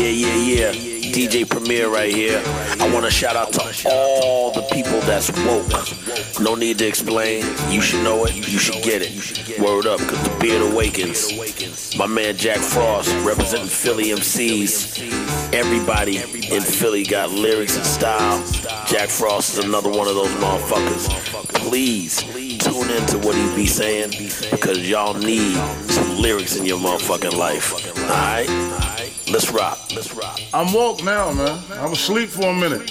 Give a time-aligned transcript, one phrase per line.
[0.00, 0.90] Yeah, yeah, yeah.
[1.12, 2.42] DJ Premier right here.
[2.80, 6.40] I want to shout out to all the people that's woke.
[6.40, 7.44] No need to explain.
[7.68, 8.34] You should know it.
[8.34, 9.60] You should get it.
[9.60, 11.94] Word up, cause the beard awakens.
[11.98, 15.52] My man Jack Frost representing Philly MCs.
[15.52, 18.42] Everybody in Philly got lyrics and style.
[18.86, 21.08] Jack Frost is another one of those motherfuckers.
[21.68, 22.22] Please
[22.58, 24.12] tune into what he be saying
[24.50, 25.56] because y'all need
[25.90, 27.74] some lyrics in your motherfucking life.
[27.98, 28.99] Alright?
[29.30, 29.78] Let's rock.
[29.94, 30.40] Let's rock.
[30.52, 31.62] I'm woke now, man.
[31.74, 32.90] I was asleep for a minute.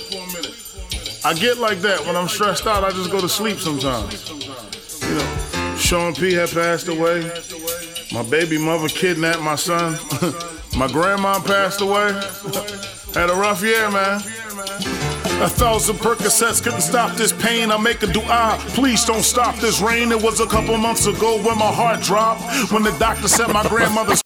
[1.25, 2.85] I get like that when I'm stressed out.
[2.85, 4.29] I just go to sleep sometimes.
[4.31, 7.29] You know, Sean P had passed away.
[8.13, 9.99] My baby mother kidnapped my son.
[10.77, 12.11] my grandma passed away.
[13.13, 14.21] Had a rough year, man.
[15.41, 17.71] A thousand Percocets couldn't stop this pain.
[17.71, 18.57] I make a dua.
[18.75, 20.11] Please don't stop this rain.
[20.11, 22.41] It was a couple months ago when my heart dropped.
[22.73, 24.21] When the doctor said my grandmother's.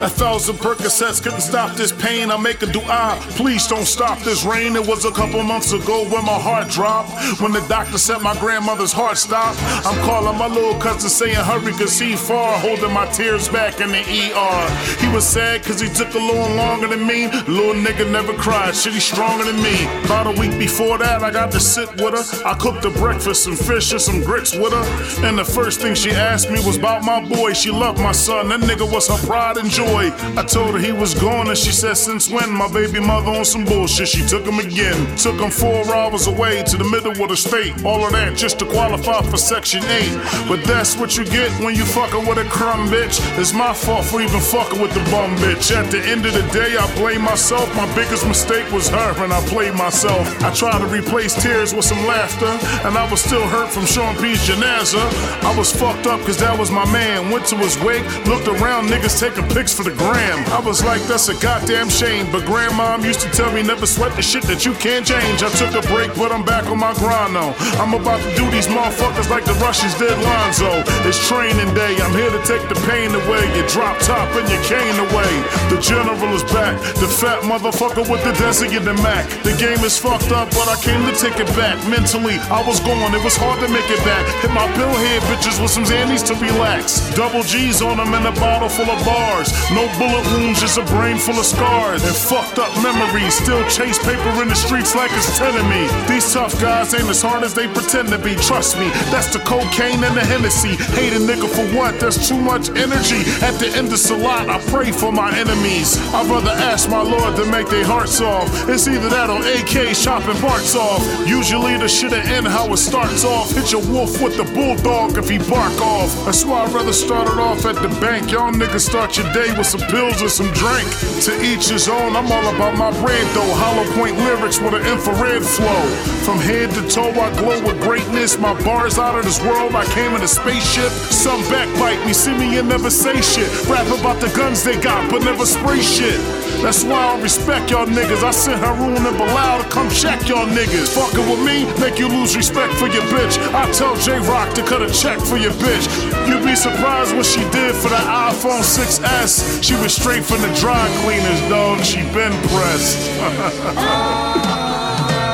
[0.00, 2.30] A thousand Percocets couldn't stop this pain.
[2.30, 3.16] I make a dua.
[3.36, 4.76] Please don't stop this rain.
[4.76, 7.10] It was a couple months ago when my heart dropped.
[7.40, 9.58] When the doctor said my grandmother's heart stopped.
[9.86, 12.58] I'm calling my little cousin saying hurry cause he far.
[12.58, 15.00] Holding my tears back in the ER.
[15.00, 17.28] He was sad cause he took a little longer than me.
[17.48, 18.74] Little nigga never cried.
[18.74, 20.01] Shit, he's stronger than me.
[20.04, 22.46] About a week before that, I got to sit with her.
[22.46, 25.26] I cooked her breakfast, some fish and some grits with her.
[25.26, 27.52] And the first thing she asked me was about my boy.
[27.52, 28.48] She loved my son.
[28.48, 30.10] That nigga was her pride and joy.
[30.36, 32.50] I told her he was gone, and she said, Since when?
[32.50, 34.08] My baby mother on some bullshit.
[34.08, 35.16] She took him again.
[35.16, 37.84] Took him four hours away to the middle of the state.
[37.84, 40.48] All of that just to qualify for Section 8.
[40.48, 43.20] But that's what you get when you fucking with a crumb bitch.
[43.38, 45.74] It's my fault for even fucking with the bum bitch.
[45.74, 47.74] At the end of the day, I blame myself.
[47.76, 49.91] My biggest mistake was her, and I played myself.
[49.92, 52.48] I tried to replace tears with some laughter,
[52.88, 55.04] and I was still hurt from Sean P's janaza.
[55.44, 57.30] I was fucked up cause that was my man.
[57.30, 60.40] Went to his wake, looked around, niggas taking pics for the gram.
[60.48, 62.26] I was like, that's a goddamn shame.
[62.32, 65.42] But grandmom used to tell me never sweat the shit that you can't change.
[65.44, 67.54] I took a break, but I'm back on my grind now.
[67.76, 70.82] I'm about to do these motherfuckers like the Russians did Lonzo.
[71.04, 73.44] It's training day, I'm here to take the pain away.
[73.54, 75.32] You drop top and your cane away.
[75.68, 79.28] The general is back, the fat motherfucker with the Desi and the Mac.
[79.44, 81.76] The game is fucked up, but I came to take it back.
[81.88, 84.22] Mentally, I was gone, it was hard to make it back.
[84.42, 87.02] Hit my bill head bitches with some Xannies to relax.
[87.14, 89.50] Double G's on them in a bottle full of bars.
[89.74, 92.04] No bullet wounds, just a brain full of scars.
[92.04, 93.34] And fucked up memories.
[93.34, 95.88] Still chase paper in the streets like it's telling me.
[96.06, 98.34] These tough guys ain't as hard as they pretend to be.
[98.36, 100.78] Trust me, that's the cocaine and the Hennessy.
[100.94, 101.98] Hate a nigga for what?
[101.98, 103.26] There's too much energy.
[103.42, 105.98] At the end of Salat, I pray for my enemies.
[106.14, 108.46] I'd rather ask my Lord to make their hearts off.
[108.68, 111.00] It's either that or AK chopping parts off.
[111.26, 113.52] Usually the shit end how it starts off.
[113.52, 116.12] Hit your wolf with the bulldog if he bark off.
[116.26, 118.30] That's why I'd rather start it off at the bank.
[118.30, 120.84] Y'all niggas start your day with some pills or some drink.
[121.24, 123.54] To each his own, I'm all about my bread though.
[123.54, 125.82] Hollow point lyrics with an infrared flow.
[126.26, 128.38] From head to toe, I glow with greatness.
[128.38, 130.90] My bars out of this world, I came in a spaceship.
[131.08, 133.48] Some backbite me, see me and never say shit.
[133.68, 136.20] Rap about the guns they got, but never spray shit.
[136.62, 138.22] That's why I respect y'all niggas.
[138.22, 140.94] I sent Haroon and Bilal to come check y'all niggas.
[140.94, 143.36] Fucking with me, make you lose respect for your bitch.
[143.52, 145.90] I tell J Rock to cut a check for your bitch.
[146.28, 149.60] You'd be surprised what she did for the iPhone 6S.
[149.60, 151.82] She was straight from the dry cleaners, dog.
[151.82, 153.10] She been pressed.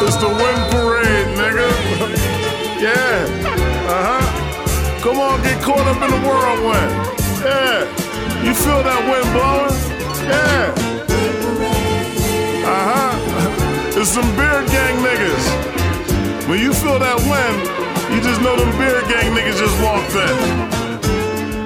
[0.08, 1.68] it's the wind parade, nigga.
[2.80, 3.28] yeah.
[3.84, 5.00] Uh huh.
[5.02, 6.90] Come on, get caught up in the whirlwind.
[7.44, 7.84] Yeah.
[8.42, 9.76] You feel that wind blowing?
[10.24, 10.97] Yeah.
[13.98, 16.46] It's some beard gang niggas.
[16.46, 17.58] When you feel that wind,
[18.14, 20.34] you just know them beard gang niggas just walked in.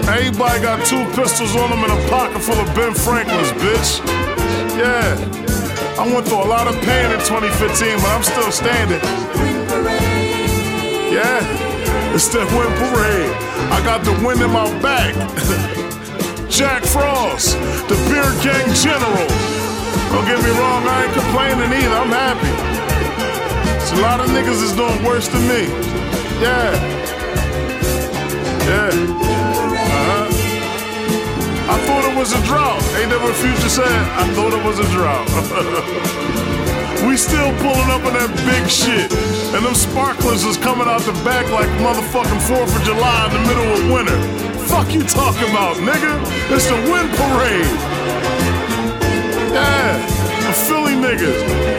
[0.08, 4.00] Everybody got two pistols on them and a pocket full of Ben Franklin's, bitch.
[4.80, 5.12] Yeah.
[6.00, 9.04] I went through a lot of pain in 2015, but I'm still standing.
[11.12, 12.16] Yeah.
[12.16, 13.28] It's that wind parade.
[13.68, 15.12] I got the wind in my back.
[16.48, 17.60] Jack Frost,
[17.92, 19.51] the beard gang general.
[20.12, 21.96] Don't get me wrong, I ain't complaining either.
[21.96, 22.52] I'm happy.
[23.80, 25.68] It's a lot of niggas is doing worse than me.
[26.40, 26.72] Yeah.
[28.68, 28.92] Yeah.
[28.92, 30.28] Uh-huh.
[31.72, 32.82] I thought it was a drought.
[33.00, 33.88] Ain't that what Future said?
[34.18, 35.26] I thought it was a drought.
[37.06, 39.10] we still pulling up in that big shit.
[39.54, 43.44] And them sparklers is coming out the back like motherfucking 4th of July in the
[43.48, 44.18] middle of winter.
[44.66, 46.16] Fuck you talking about, nigga?
[46.54, 48.41] It's the wind parade.
[49.52, 50.06] Yeah,
[50.46, 51.72] the Philly niggas.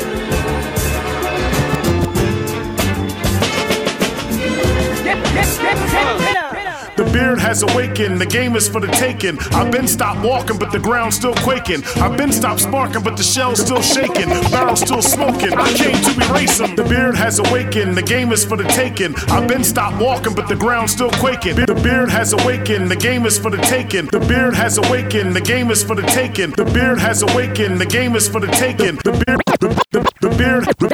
[6.96, 9.40] The beard has awakened, the game is for the taking.
[9.52, 11.84] I've been stopped walking, but the ground's still quaking.
[11.96, 14.30] I've been stopped sparking, but the shell's still shaking.
[14.52, 15.54] Barrel still smoking.
[15.54, 16.76] I came to erase them.
[16.76, 19.16] The beard has awakened, the game is for the taking.
[19.30, 21.56] I've been stopped walking, but the ground's still quaking.
[21.56, 24.06] The beard has awakened, the game is for the taking.
[24.08, 26.52] The beard has awakened, the game is for the taking.
[26.52, 28.98] The beard has awakened, the game is for the taking.
[28.98, 30.93] The beard, the, the, the beard, the beard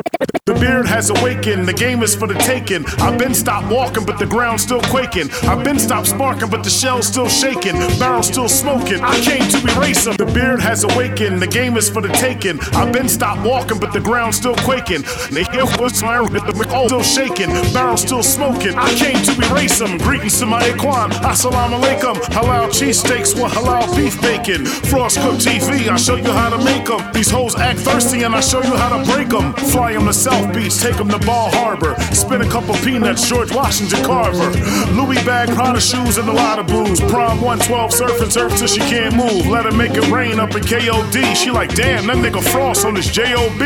[0.99, 2.85] has awakened, the game is for the taking.
[2.99, 5.29] I've been stopped walking, but the ground's still quaking.
[5.43, 7.77] I've been stopped sparking, but the shell's still shaking.
[7.97, 8.99] Barrel still smoking.
[9.01, 10.17] I came to erase them.
[10.17, 12.59] The beard has awakened, the game is for the taking.
[12.75, 15.03] I've been stopped walking, but the ground's still quaking.
[15.31, 17.51] The hill was my the still shaking.
[17.73, 18.75] Barrel still smoking.
[18.75, 19.97] I came to erase them.
[19.99, 21.11] Greetings to my Ikhwan.
[21.31, 22.15] Assalamu alaikum.
[22.35, 24.65] Halal cheesesteaks with halal beef bacon.
[24.65, 26.99] Frost Cook TV, I show you how to make them.
[27.13, 29.53] These hoes act thirsty and I show you how to break them.
[29.71, 31.95] Fly them to South Beach, take them to Bal Harbour.
[32.13, 34.49] Spin a couple peanuts, George Washington Carver.
[34.93, 36.99] Louis bag, Prada shoes, and a lot of booze.
[36.99, 39.45] Prom 112, surfing surf till she can't move.
[39.47, 41.35] Let her make it rain up in KOD.
[41.35, 43.61] She like, damn, that nigga Frost on his JOB.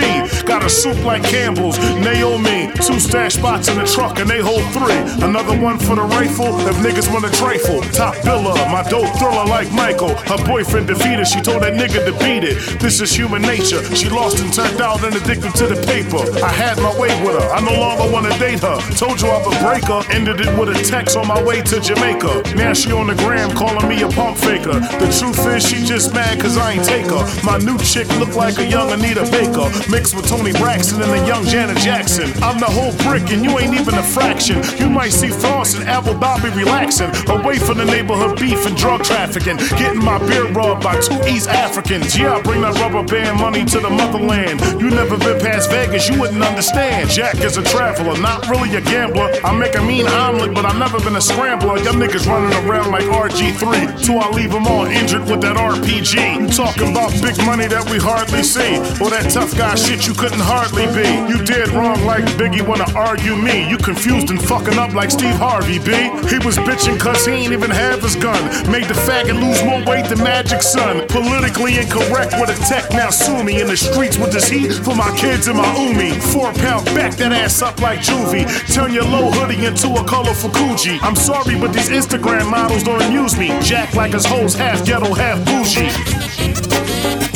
[0.46, 1.78] Got a soup like Campbell's.
[2.04, 5.00] Naomi, two stash spots in the truck, and they hold three.
[5.24, 7.82] Another one for the rifle if niggas wanna trifle.
[7.94, 10.16] Top biller, my dope thriller like Michael.
[10.28, 12.58] Her boyfriend defeated, she told that nigga to beat it.
[12.80, 13.82] This is human nature.
[13.96, 16.20] She lost and turned out and addicted to the paper.
[16.44, 17.48] I had my way with her.
[17.52, 18.78] I no longer wanna date her.
[18.96, 20.02] Told you I would break her.
[20.12, 22.56] Ended it with a text on my way to Jamaica.
[22.56, 24.80] Now she on the gram calling me a pump faker.
[25.02, 27.24] The truth is she just mad cause I ain't take her.
[27.44, 29.68] My new chick look like a young Anita Baker.
[29.90, 32.32] Mixed with Toni Braxton and a young Janet Jackson.
[32.42, 34.62] I'm the whole brick and you ain't even a fraction.
[34.80, 37.12] You might see Frost and Abu Dhabi relaxing.
[37.30, 39.58] Away from the neighborhood beef and drug trafficking.
[39.78, 42.18] Getting my beer rubbed by two East Africans.
[42.18, 44.62] Yeah, I bring that rubber band money to the motherland.
[44.80, 47.03] You never been past Vegas, you wouldn't understand.
[47.06, 49.32] Jack is a traveler, not really a gambler.
[49.44, 51.78] I make a mean omelet, but I've never been a scrambler.
[51.80, 54.04] Y'all niggas running around like RG3.
[54.04, 56.42] Till I leave them all injured with that RPG.
[56.42, 58.78] You talking about big money that we hardly see.
[59.04, 61.08] Or that tough guy shit you couldn't hardly be.
[61.30, 63.70] You did wrong like Biggie wanna argue me.
[63.70, 65.92] You confused and fucking up like Steve Harvey, B.
[66.30, 68.42] He was bitching cause he ain't even have his gun.
[68.72, 71.08] Made the faggot lose more weight than Magic Son.
[71.08, 74.96] Politically incorrect with a tech, now sue me in the streets with this heat for
[74.96, 76.12] my kids and my umi.
[76.32, 78.46] Four pound back that ass up like juvie.
[78.74, 81.00] Turn your low hoodie into a colorful Gucci.
[81.02, 83.48] I'm sorry, but these Instagram models don't amuse me.
[83.62, 87.33] Jack like his hoes half ghetto, half bougie.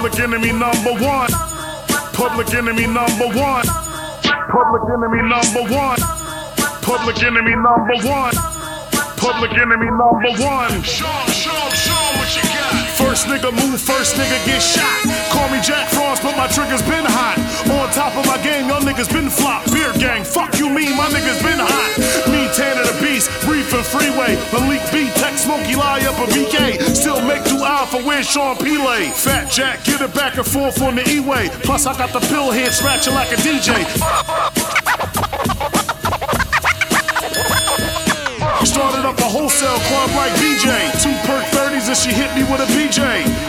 [0.00, 1.28] Public enemy number one.
[2.14, 3.66] Public enemy number one.
[4.48, 5.98] Public enemy number one.
[6.80, 8.32] Public enemy number one.
[9.18, 10.72] Public enemy number one.
[12.16, 12.79] What you got.
[13.00, 15.00] First nigga move, first nigga get shot.
[15.32, 17.40] Call me Jack Frost, but my trigger's been hot.
[17.72, 19.64] On top of my game, y'all niggas been flop.
[19.72, 21.90] Beard gang, fuck you mean, my niggas been hot.
[22.28, 26.80] Me, Tanner the Beast, Reefing Freeway, Malik B, Tech Smokey, Lie up a BK.
[26.94, 29.08] Still make two alpha, where's Sean Pele?
[29.10, 31.48] Fat Jack, get it back and forth on the E-way.
[31.64, 34.59] Plus I got the pill head scratching like a DJ.
[38.64, 40.68] Started up a wholesale club like BJ.
[41.00, 43.00] Two perk 30s and she hit me with a BJ.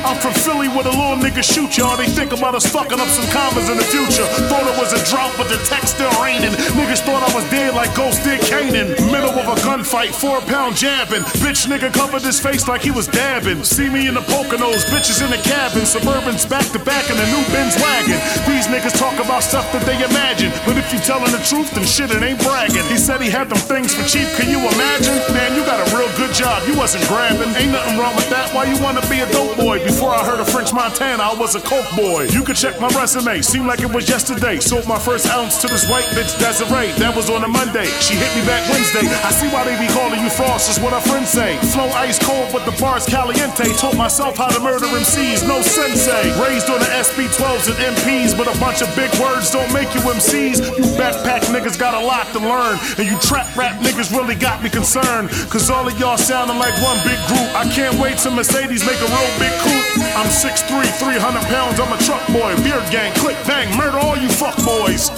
[0.08, 1.98] I'm from Philly where the little niggas shoot y'all.
[2.00, 4.24] They think about us fucking up some commas in the future.
[4.48, 6.56] Thought it was a drought, but the text still raining.
[6.80, 8.96] Niggas thought I was dead like Ghost did Kanan.
[9.12, 11.28] Middle of a gunfight, four pound jabbing.
[11.44, 13.64] Bitch nigga covered his face like he was dabbing.
[13.64, 15.84] See me in the Poconos, bitches in the cabin.
[15.84, 18.16] Suburbans back to back in the new Benz wagon.
[18.48, 20.56] These niggas talk about stuff that they imagine.
[20.64, 22.88] But if you telling the truth, then shit, it ain't bragging.
[22.88, 25.01] He said he had them things for cheap, can you imagine?
[25.02, 27.50] Man, you got a real good job, you wasn't grabbing.
[27.58, 28.54] Ain't nothing wrong with that.
[28.54, 29.82] Why you wanna be a dope boy?
[29.82, 32.30] Before I heard of French Montana, I was a coke boy.
[32.30, 34.60] You can check my resume, seemed like it was yesterday.
[34.60, 36.94] Sold my first ounce to this white bitch Desiree.
[37.02, 37.90] That was on a Monday.
[37.98, 39.10] She hit me back Wednesday.
[39.26, 41.58] I see why they be calling you Frost, is what our friends say.
[41.74, 43.74] Flow ice cold, but the bars caliente.
[43.82, 46.30] Taught myself how to murder MCs, no sensei.
[46.38, 50.02] Raised on the SP12s and MPs, but a bunch of big words don't make you
[50.06, 50.62] MCs.
[50.78, 54.62] You backpack niggas got a lot to learn, and you trap rap niggas really got
[54.62, 57.48] me concerned concerned, cause all of y'all sounding like one big group.
[57.56, 61.94] I can't wait till Mercedes make a real big coup I'm 6'3, 300 pounds, I'm
[61.94, 62.56] a truck boy.
[62.62, 65.10] Beard gang, click bang, murder all you fuck boys.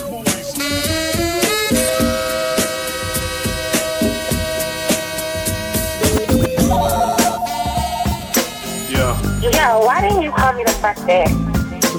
[8.91, 9.77] Yeah.
[9.77, 11.52] Why didn't you call me the fuck day?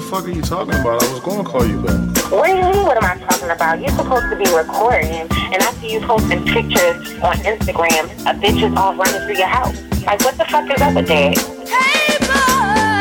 [0.05, 1.03] What the fuck are you talking about?
[1.03, 2.31] I was gonna call you back.
[2.31, 3.79] What do you mean, what am I talking about?
[3.79, 8.77] You're supposed to be recording, and I see you posting pictures on Instagram of bitches
[8.77, 9.81] all running through your house.
[10.05, 12.04] Like, what the fuck is up with that?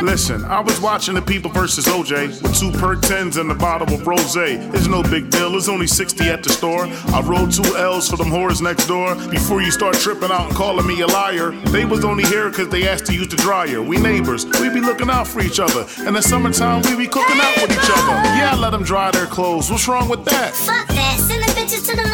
[0.05, 3.93] Listen, I was watching the People versus OJ with two perk tens and a bottle
[3.95, 4.37] of rose.
[4.37, 6.87] It's no big deal, it's only 60 at the store.
[6.87, 9.15] I rolled two L's for them whores next door.
[9.31, 12.69] Before you start tripping out and calling me a liar, they was only here because
[12.69, 13.81] they asked to use the dryer.
[13.81, 15.87] We neighbors, we be looking out for each other.
[16.07, 18.13] In the summertime, we be cooking out with each other.
[18.37, 19.71] Yeah, I let them dry their clothes.
[19.71, 20.53] What's wrong with that?
[20.55, 21.34] Fuck that.
[21.55, 22.05] Bitches to the.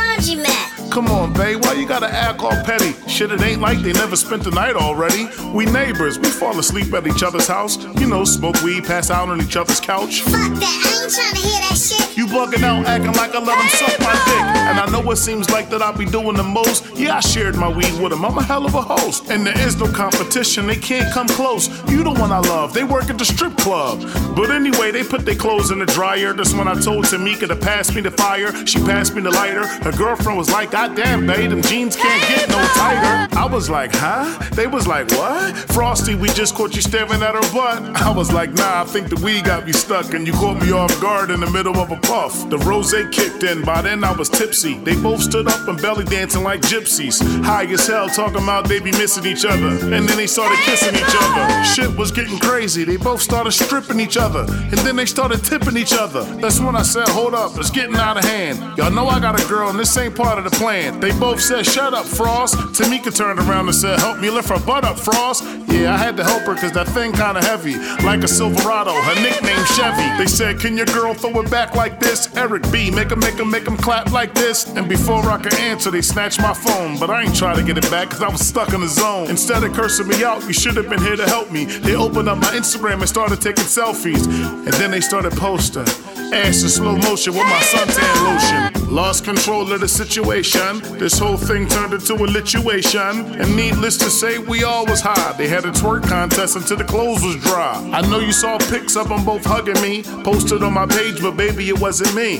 [0.90, 2.94] Come on, babe, why you gotta act all petty?
[3.08, 5.28] Shit, it ain't like they never spent the night already.
[5.54, 7.78] We neighbors, we fall asleep at each other's house.
[8.00, 10.22] You know, smoke weed, pass out on each other's couch.
[10.22, 10.82] Fuck that.
[10.84, 12.16] I ain't trying to hear that shit.
[12.16, 14.42] You bugging out, acting like I let him suck my dick.
[14.66, 16.84] And I know it seems like that I be doing the most.
[16.96, 18.24] Yeah, I shared my weed with him.
[18.24, 19.30] I'm a hell of a host.
[19.30, 21.68] And there is no competition, they can't come close.
[21.88, 24.00] You the one I love, they work at the strip club.
[24.34, 26.32] But anyway, they put their clothes in the dryer.
[26.32, 28.50] That's when I told Tamika to pass me the fire.
[28.66, 29.66] She passed me the lighter.
[29.66, 33.36] Her girlfriend was like, God damn, babe, them jeans can't get no tighter.
[33.36, 34.38] I was like, huh?
[34.54, 35.56] They was like, what?
[35.56, 37.82] Frosty, we just caught you staring at her butt.
[38.00, 40.72] I was like, nah, I think the weed got me stuck and you caught me
[40.72, 42.48] off guard in the middle of a puff.
[42.50, 44.74] The rose kicked in, by then I was tipsy.
[44.74, 47.20] They both stood up and belly dancing like gypsies.
[47.44, 49.68] High as hell, talking about they be missing each other.
[49.94, 51.64] And then they started kissing each other.
[51.64, 52.84] Shit was getting crazy.
[52.84, 54.40] They both started stripping each other.
[54.48, 56.24] And then they started tipping each other.
[56.40, 58.58] That's when I said, hold up, it's getting out of hand.
[58.76, 60.98] Y'all know I got a girl and this ain't part of the plan.
[60.98, 62.54] They both said, shut up, Frost.
[62.74, 65.44] Tamika turned around and said, help me lift her butt up, Frost.
[65.68, 67.76] Yeah, I had to help her because that thing kinda heavy.
[68.04, 70.18] Like a Silverado, her nickname Chevy.
[70.18, 72.34] They said, can your girl throw it back like this?
[72.36, 74.66] Eric B, make him, make him, make him clap like this.
[74.74, 76.98] And before I could answer, they snatched my phone.
[76.98, 79.28] But I ain't trying to get it back because I was stuck in the zone.
[79.28, 81.66] Instead of cursing me out, you should have been here to help me.
[81.66, 84.26] They opened up my Instagram and started taking selfies.
[84.26, 85.86] And then they started posting.
[86.32, 88.94] Ass in slow motion with my suntan lotion.
[88.94, 90.80] Lost control of the situation.
[90.98, 93.40] This whole thing turned into a lituation.
[93.40, 95.32] And needless to say, we all was high.
[95.36, 97.74] They had a twerk contest until the clothes was dry.
[97.92, 100.02] I know you saw pics of them both hugging me.
[100.22, 102.36] Posted on my page, but baby, it wasn't me.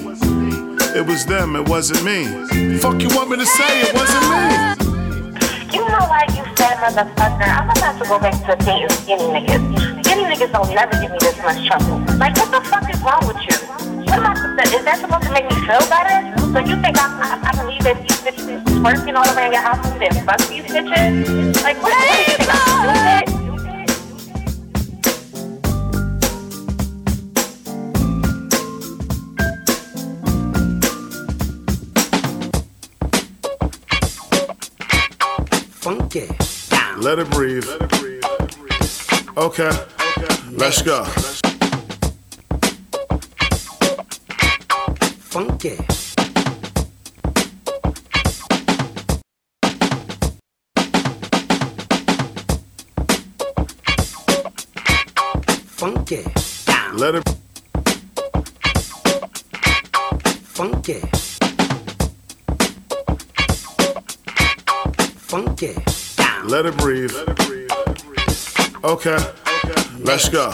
[0.93, 2.79] It was them, it wasn't me.
[2.79, 4.91] Fuck you want me to say it wasn't me?
[5.75, 7.49] You know why you fat motherfucker?
[7.49, 9.80] I'm about to go back to dating skinny niggas.
[10.21, 11.97] Skinny niggas don't never give me this much trouble.
[12.19, 13.57] Like, what the fuck is wrong with you?
[14.05, 16.21] What am I supposed Is that supposed to make me feel better?
[16.53, 19.63] So you think I, I, I believe that these bitches is twerking all around your
[19.63, 21.63] house and then fuck these bitches?
[21.63, 23.41] Like, what, what do you think I'm stupid?
[35.81, 36.29] Funky.
[36.69, 37.01] Down.
[37.01, 37.65] Let it breathe.
[39.37, 39.71] Okay,
[40.51, 41.05] let's go.
[45.31, 45.77] Funky.
[55.67, 56.25] Funky.
[56.67, 56.99] Down.
[56.99, 57.29] Let it.
[60.45, 61.01] Funky.
[65.17, 65.75] Funky.
[66.17, 66.49] Down.
[66.49, 67.15] Let it breathe.
[68.83, 69.19] Okay,
[70.01, 70.53] let's go.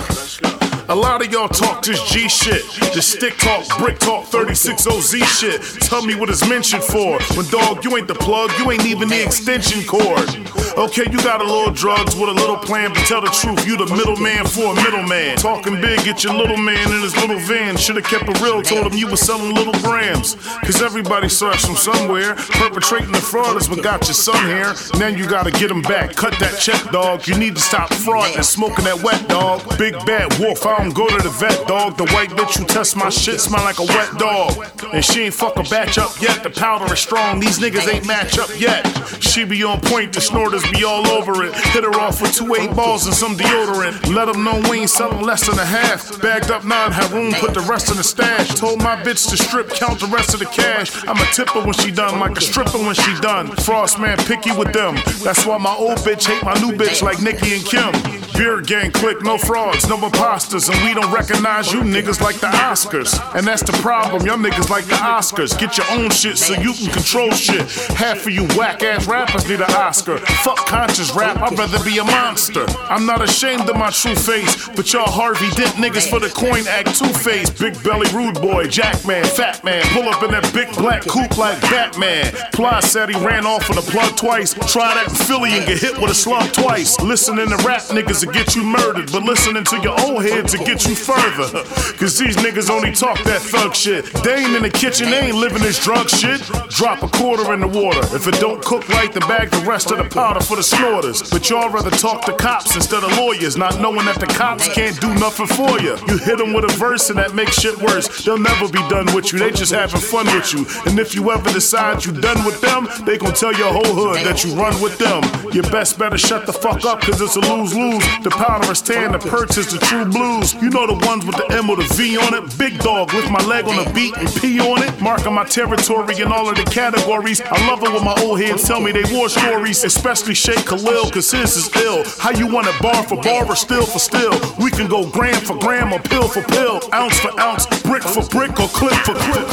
[0.88, 2.62] A lot of y'all talk this G shit.
[2.94, 5.60] This stick talk, brick talk, 36 OZ shit.
[5.80, 7.18] Tell me what it's mentioned for.
[7.34, 10.28] When dog, you ain't the plug, you ain't even the extension cord.
[10.76, 13.78] Okay, you got a little drugs with a little plan, but tell the truth, you
[13.78, 15.38] the middleman for a middleman.
[15.38, 17.78] Talking big, get your little man in his little van.
[17.78, 20.34] Should've kept it real, told him you was selling little grams.
[20.64, 22.34] Cause everybody starts from somewhere.
[22.60, 24.74] Perpetrating the fraud is what got your son here.
[25.00, 26.14] Now you gotta get him back.
[26.14, 27.26] Cut that check, dog.
[27.26, 29.62] You need to stop fraud and smoking that wet, dog.
[29.78, 31.96] Big bad wolf, I don't go to the vet, dog.
[31.96, 34.52] The white bitch who test my shit smell like a wet dog.
[34.92, 36.42] And she ain't fuck a batch up yet.
[36.42, 37.40] The powder is strong.
[37.40, 38.84] These niggas ain't match up yet.
[39.22, 41.54] She be on point, the snorters be all over it.
[41.54, 44.14] Hit her off with two eight balls and some deodorant.
[44.14, 46.20] Let them know we ain't selling less than a half.
[46.20, 48.54] Bagged up nine, have room, put the rest in the stash.
[48.54, 51.04] Told my bitch to strip, count the rest of the cash.
[51.06, 53.48] I'm a tipper when she done, like a stripper when she done.
[53.56, 54.96] Frost man picky with them.
[55.22, 57.92] That's why my old bitch hate my new bitch like Nicki and Kim.
[58.36, 60.68] Beer gang click, no frauds, no imposters.
[60.68, 63.18] And we don't recognize you niggas like the Oscars.
[63.34, 65.58] And that's the problem, y'all niggas like the Oscars.
[65.58, 67.62] Get your own shit so you can control shit.
[67.96, 70.18] Half of you whack ass rappers need an Oscar.
[70.18, 72.66] Fuck conscious rap, I'd rather be a monster.
[72.88, 76.66] I'm not ashamed of my true face, but y'all Harvey Dent niggas for the coin
[76.68, 77.50] act two face.
[77.50, 81.60] Big belly rude boy, Jackman, fat man, pull up in that big black coupe like
[81.62, 82.32] Batman.
[82.52, 84.54] Ply said he ran off with a plug twice.
[84.72, 86.98] Try that Philly and get hit with a slug twice.
[87.00, 90.58] Listening to rap niggas to get you murdered, but listening to your old head to
[90.58, 91.62] get you further.
[91.98, 94.04] Cause these niggas only talk that thug shit.
[94.24, 96.40] They ain't in the kitchen, they ain't living this drug shit.
[96.70, 98.00] Drop a quarter in the water.
[98.14, 101.28] If it don't cook right, then bag the rest of the powder for the snorters.
[101.28, 104.98] But y'all rather talk to cops instead of lawyers, not knowing that the cops can't
[105.00, 105.96] do nothing for you.
[106.06, 108.24] You hit them with a verse and that makes shit worse.
[108.24, 110.64] They'll never be done with you, they just having fun with you.
[110.86, 114.24] And if you ever decide you done with them, they gon' tell your whole hood
[114.24, 115.22] that you run with them.
[115.52, 118.04] You best better shut the fuck up, cause it's a lose lose.
[118.22, 120.54] The powder is tan, the purchase, the true blues.
[120.54, 122.58] You know the ones with the M or the V on it.
[122.58, 125.00] Big dog, with my leg on the beat and pee on it.
[125.00, 127.40] Marking my territory in all of the categories.
[127.40, 131.10] I love it when my old heads tell me they war stories, especially Sheikh Khalil,
[131.10, 132.04] cause his is ill.
[132.20, 134.36] How you want it bar for bar or still for still?
[134.60, 138.20] We can go gram for gram or pill for pill, ounce for ounce, brick for
[138.28, 139.48] brick or clip for clip.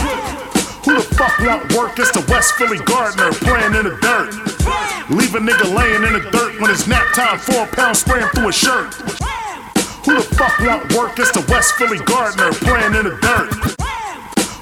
[0.83, 1.97] Who the fuck want work?
[1.97, 4.35] It's the West Philly gardener playing in the dirt.
[5.09, 8.49] Leave a nigga laying in the dirt when it's nap time, four pounds spraying through
[8.49, 8.93] a shirt.
[10.03, 11.17] Who the fuck want work?
[11.17, 13.55] It's the West Philly gardener playing in the dirt.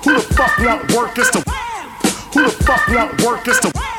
[0.05, 1.17] Who the fuck want work?
[1.17, 1.41] It's the
[2.37, 3.47] Who the fuck want work?
[3.47, 3.90] It's the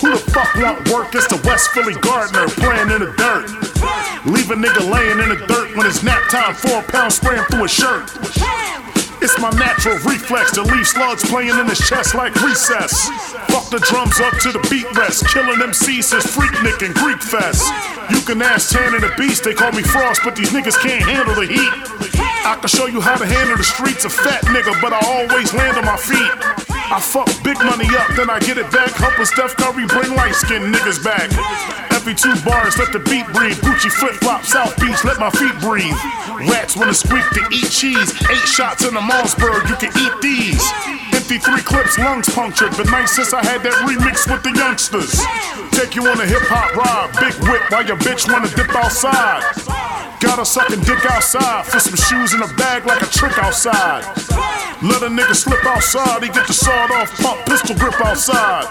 [0.00, 1.14] Who the fuck want work?
[1.14, 3.52] It's the West Philly gardener playing in the dirt.
[4.24, 7.64] Leave a nigga laying in the dirt when it's nap time, four pounds spraying through
[7.64, 8.08] a shirt.
[9.20, 13.12] It's my natural reflex to leave slugs playing in his chest like recess.
[13.52, 15.28] Fuck the drums up to the beat rest.
[15.28, 17.68] Killing MCs since Freaknik and Greek Fest.
[18.08, 21.04] You can ask Tan and the Beast, they call me Frost, but these niggas can't
[21.04, 21.72] handle the heat.
[22.48, 25.52] I can show you how to handle the streets, a fat nigga, but I always
[25.52, 26.69] land on my feet.
[26.90, 28.90] I fuck big money up, then I get it back.
[28.98, 31.30] Helping Steph Curry bring light skinned niggas back.
[31.94, 33.54] Every two bars, let the beat breathe.
[33.62, 35.94] Gucci flip flop, South Beach, let my feet breathe.
[36.50, 38.10] Rats wanna squeak to eat cheese.
[38.26, 40.66] Eight shots in the Mossberg, you can eat these.
[41.14, 42.74] Empty three clips, lungs punctured.
[42.76, 45.14] But nice since I had that remix with the youngsters.
[45.70, 49.79] Take you on a hip hop ride, big whip while your bitch wanna dip outside.
[50.20, 54.04] Gotta suckin' dick outside for some shoes in a bag like a trick outside.
[54.82, 58.66] Let a nigga slip outside, he get the sawed off pump pistol grip outside.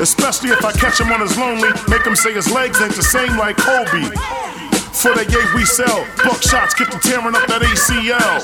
[0.00, 3.02] Especially if I catch him on his lonely, make him say his legs ain't the
[3.02, 4.67] same like Kobe.
[4.92, 8.42] For the yay we sell, Buckshots get to tearing up that ACL.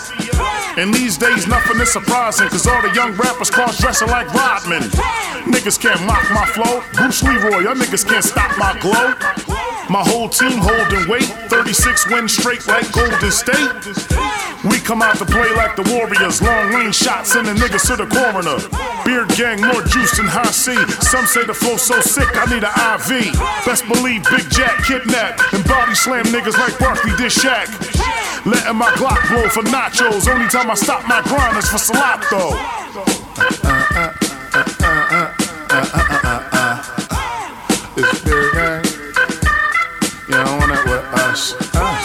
[0.79, 4.83] And these days nothing is surprising, cause all the young rappers cross dressing like Rodman.
[5.51, 9.15] Niggas can't mock my flow, Bruce Leroy, y'all niggas can't stop my glow.
[9.91, 14.25] My whole team holding weight, 36 wins straight like Golden State.
[14.65, 18.09] We come out to play like the Warriors, long range shots sending niggas to the
[18.09, 18.57] coroner.
[19.05, 20.73] Beard gang, more juice than high C.
[21.05, 23.37] Some say the flow so sick, I need an IV.
[23.69, 27.71] Best believe Big Jack kidnapped and body slam niggas like Barkley did Shaq.
[28.45, 30.27] Letting my Glock blow for nachos.
[30.27, 32.51] Only time I stop my grind is for Salato.
[37.97, 38.85] It's big gang.
[40.27, 41.55] You don't want it with us.
[41.55, 42.03] us.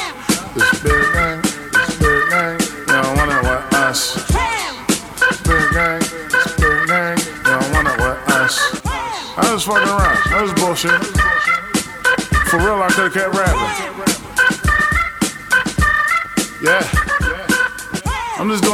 [0.55, 1.39] It's big gang.
[1.39, 2.59] It's big gang.
[2.59, 3.99] You don't want it with us.
[5.41, 6.01] Big gang.
[6.01, 7.17] It's big gang.
[7.17, 8.81] You don't want it with us.
[9.37, 10.17] I was fucking around.
[10.29, 11.01] That was bullshit.
[12.49, 14.08] For real, I could've kept rapping.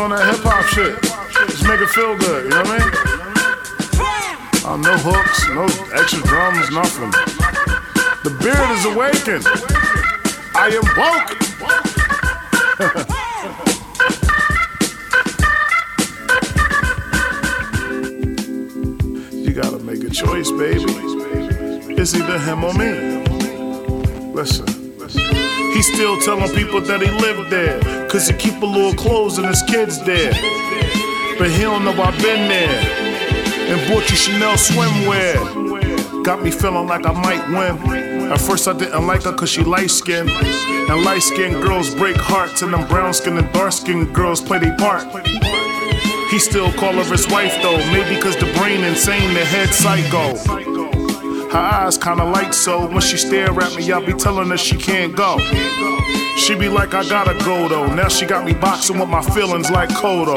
[0.05, 0.93] Doing that hip hop shit.
[1.49, 2.93] Just make it feel good, you know what I mean?
[4.63, 5.65] Uh, no hooks, no
[5.97, 7.09] extra drums, nothing.
[8.21, 9.47] The beard is awakened.
[10.53, 11.33] I am woke.
[19.33, 20.85] you gotta make a choice, baby.
[21.97, 23.23] It's either him or me.
[24.35, 24.67] Listen,
[24.99, 25.21] listen.
[25.73, 27.94] He's still telling people that he lived there.
[28.15, 30.31] Cause he keep a little clothes and his kids there.
[31.37, 32.79] But he don't know I've been there.
[33.67, 36.23] And bought you Chanel swimwear.
[36.23, 38.31] Got me feeling like I might win.
[38.31, 40.29] At first I didn't like her cause she light skinned.
[40.29, 44.59] And light skinned girls break hearts, and them brown skinned and dark skinned girls play
[44.59, 45.03] their part.
[46.31, 50.37] He still call her his wife though, maybe cause the brain insane, the head psycho.
[51.49, 54.77] Her eyes kinda light, so when she stare at me, I'll be telling her she
[54.77, 55.37] can't go.
[56.35, 57.87] She be like, I gotta go though.
[57.93, 60.35] Now she got me boxing with my feelings like Cotto.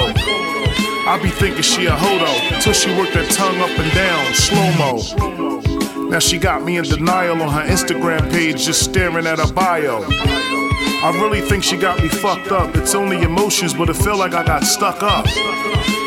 [1.06, 4.70] I be thinking she a hodo till she work that tongue up and down, slow
[4.76, 6.08] mo.
[6.08, 10.04] Now she got me in denial on her Instagram page, just staring at her bio.
[11.00, 12.76] I really think she got me fucked up.
[12.76, 15.24] It's only emotions, but it feel like I got stuck up.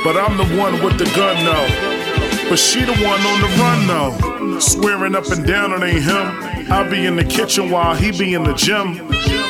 [0.03, 2.49] But I'm the one with the gun though.
[2.49, 4.59] But she the one on the run though.
[4.59, 6.71] Swearing up and down it ain't him.
[6.71, 9.40] I be in the kitchen while he be in the gym.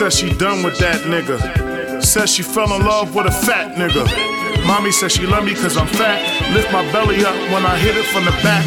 [0.00, 2.02] Says she done with that nigga.
[2.02, 4.66] Says she fell in love with a fat nigga.
[4.66, 6.54] Mommy says she love me cause I'm fat.
[6.54, 8.64] Lift my belly up when I hit it from the back.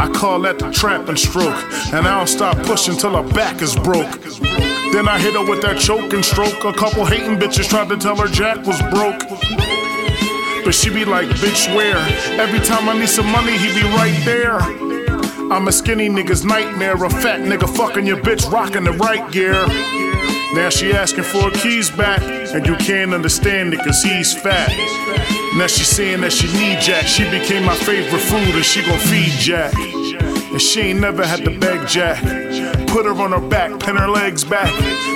[0.00, 1.62] I call that the trapping stroke.
[1.92, 4.10] And I don't stop pushing till her back is broke.
[4.94, 6.64] Then I hit her with that choking stroke.
[6.64, 9.20] A couple hating bitches tried to tell her Jack was broke.
[10.64, 11.98] But she be like, bitch, where?
[12.40, 14.58] Every time I need some money, he be right there.
[15.52, 19.66] I'm a skinny nigga's nightmare, a fat nigga fucking your bitch, rocking the right gear.
[20.54, 24.70] Now she asking for her keys back, and you can't understand it cause he's fat.
[25.56, 28.98] Now she saying that she need Jack, she became my favorite food and she gon'
[28.98, 29.74] feed Jack.
[29.74, 32.20] And she ain't never had to beg Jack.
[32.88, 34.70] Put her on her back, pin her legs back.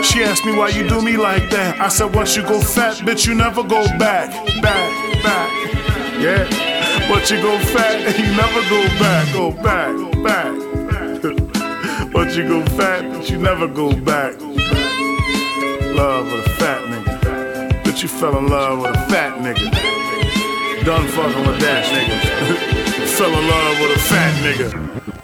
[0.05, 1.81] She asked me why you do me like that.
[1.81, 4.31] I said once you go fat, bitch, you never go back,
[4.63, 5.51] back, back.
[6.21, 7.11] Yeah.
[7.11, 12.15] Once you go fat, and you never go back, go back, go back.
[12.15, 14.35] Once you go fat, bitch, you never go back.
[15.95, 17.83] Love with a fat nigga.
[17.85, 20.85] Bitch, you fell in love with a fat nigga.
[20.85, 23.07] Done fucking with that nigga.
[23.17, 25.24] fell in love with a fat nigga.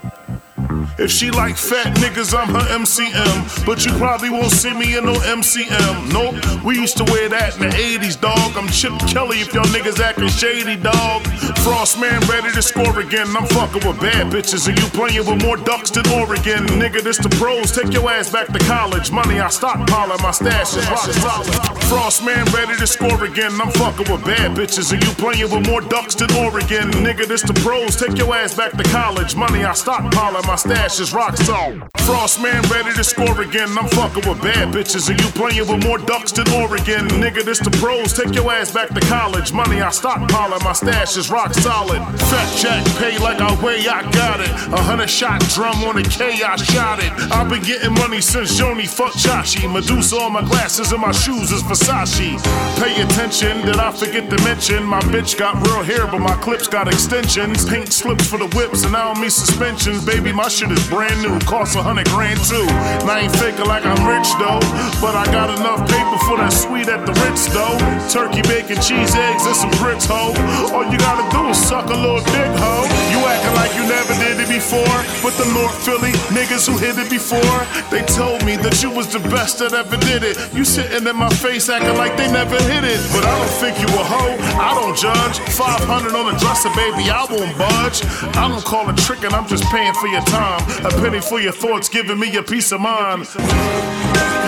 [1.01, 3.65] If she like fat niggas, I'm her MCM.
[3.65, 6.13] But you probably won't see me in no MCM.
[6.13, 8.53] Nope, we used to wear that in the 80s, dog.
[8.55, 11.25] I'm Chip Kelly if y'all niggas acting shady, dog.
[11.65, 13.25] Frost man ready to score again.
[13.35, 16.69] I'm fucking with bad bitches and you playing with more ducks than Oregon.
[16.77, 17.71] Nigga, this the pros.
[17.71, 19.11] Take your ass back to college.
[19.11, 21.70] Money I stockpile my stash is rock solid.
[21.91, 23.51] Frost man ready to score again.
[23.59, 26.89] I'm fucking with bad bitches and you playing with more ducks than Oregon.
[27.03, 27.97] Nigga, this the pros.
[27.97, 29.35] Take your ass back to college.
[29.35, 31.83] Money I stockpile and my stash is rock solid.
[32.07, 33.67] Frost man ready to score again.
[33.77, 37.09] I'm fucking with bad bitches and you playing with more ducks than Oregon.
[37.19, 38.13] Nigga, this the pros.
[38.13, 39.51] Take your ass back to college.
[39.51, 41.99] Money I stockpile and my stash is rock solid.
[42.31, 44.49] Fat Jack pay like I weigh, I got it.
[44.71, 47.11] A hundred shot drum on a K, I shot it.
[47.35, 49.67] I've been getting money since Joanie fuck Chachi.
[49.67, 52.37] Medusa on my glasses and my shoes is Versace.
[52.79, 54.83] Pay attention, did I forget to mention?
[54.83, 57.65] My bitch got real hair, but my clips got extensions.
[57.65, 60.05] Pink slips for the whips, and I don't suspensions.
[60.05, 62.67] Baby, my shit is brand new, costs a hundred grand too.
[63.01, 64.61] And I ain't faking like I'm rich though,
[65.01, 67.77] but I got enough paper for that sweet at the Ritz though.
[68.09, 70.33] Turkey, bacon, cheese, eggs, and some grits, ho.
[70.73, 72.85] All you gotta do is suck a little dick, ho.
[73.13, 76.97] You acting like you never did it before, but the North Philly niggas who hit
[76.97, 77.57] it before,
[77.89, 80.37] they told me that you was the best that ever did it.
[80.53, 83.79] You sitting in my face acting like they never hit it, but I don't think
[83.79, 84.35] you a hoe.
[84.59, 85.39] I don't judge.
[85.55, 88.03] 500 on the dresser, baby, I won't budge.
[88.35, 90.59] I don't call it tricking, I'm just paying for your time.
[90.83, 93.27] A penny for your thoughts, giving me your peace of mind.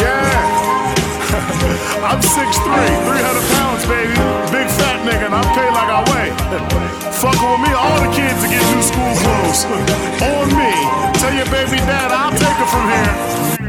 [0.03, 0.83] Yeah.
[2.03, 4.13] I'm 6'3, 300 pounds, baby.
[4.51, 6.31] Big fat nigga, and I pay like I weigh.
[7.23, 9.63] Fucking with me, all the kids to get new school clothes.
[10.27, 10.71] On me.
[11.23, 13.62] Tell your baby dad I'll take her from here.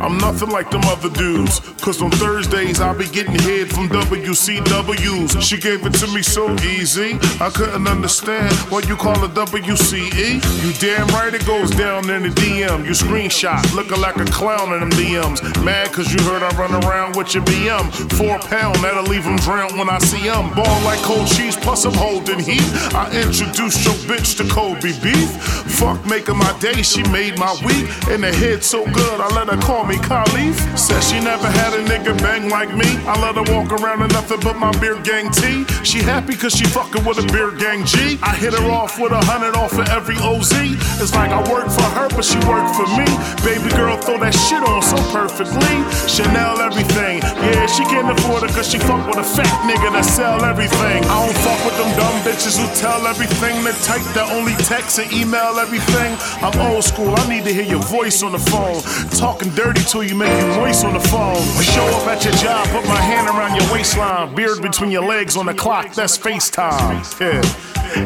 [0.00, 1.60] I'm nothing like them other dudes.
[1.82, 5.42] Cause on Thursdays I be getting head from WCWs.
[5.42, 7.18] She gave it to me so easy.
[7.40, 10.38] I couldn't understand what you call a WCE.
[10.62, 12.84] You damn right it goes down in the DM.
[12.84, 15.42] You screenshot looking like a clown in them DMs.
[15.64, 17.90] Mad cause you heard I run around with your BM.
[18.12, 20.54] Four pound, that'll leave him drowned when I see him.
[20.54, 22.62] Ball like cold cheese, plus I'm holding heat.
[22.94, 25.30] I introduced your bitch to Kobe beef.
[25.78, 27.88] Fuck making my day, she made my week.
[28.08, 30.56] And the head so good, I let her call me Khalif.
[30.76, 32.86] Says she never had a nigga bang like me.
[33.08, 35.64] I let her walk around in nothing but my beard gang tee.
[35.82, 38.18] She happy cause she fucking with a beard gang G.
[38.22, 40.52] I hit her off with a hundred off of every OZ.
[41.00, 43.08] It's like I work for her, but she work for me.
[43.42, 45.76] Baby girl, throw that shit on so perfectly.
[46.06, 47.24] Chanel everything.
[47.48, 51.00] Yeah, she can't afford it cause she fuck with a fat nigga that sell everything.
[51.08, 53.64] I don't fuck with them dumb bitches who tell everything.
[53.64, 56.12] That type that only text and email everything.
[56.44, 58.84] I'm old school, I need to hear your voice on the phone.
[59.16, 61.36] Talking dirty to you, make you voice on the phone.
[61.36, 64.34] I show up at your job, put my hand around your waistline.
[64.34, 67.04] Beard between your legs on the clock, that's FaceTime.
[67.20, 67.42] Yeah.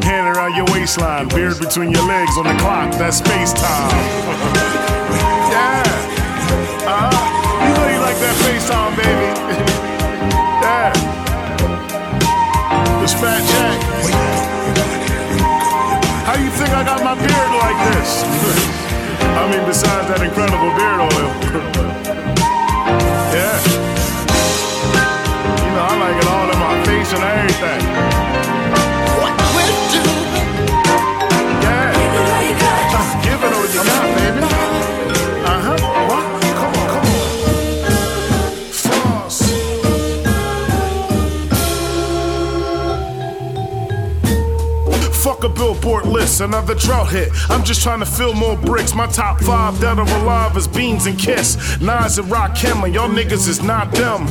[0.03, 3.91] Hand around your waistline, beard between your legs on the clock, that's FaceTime.
[5.53, 5.83] yeah.
[6.83, 7.11] Uh-huh.
[7.63, 9.29] You know you like that FaceTime, baby.
[10.65, 10.91] yeah.
[13.03, 13.77] It's Fat Jack.
[16.25, 18.89] How you think I got my beard like this?
[19.35, 21.09] I mean, besides that incredible beard oil.
[23.33, 23.57] yeah.
[25.59, 27.81] You know, I like it all in my face and everything.
[29.21, 30.01] What will it do?
[31.65, 31.93] Yeah.
[31.97, 32.93] Baby, girl, you got
[46.33, 47.29] this, another drought hit.
[47.49, 48.95] I'm just trying to fill more bricks.
[48.95, 51.79] My top five dead or alive is Beans and Kiss.
[51.81, 54.21] Nas and Rakim, and y'all niggas is not them.